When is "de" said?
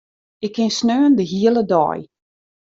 1.17-1.23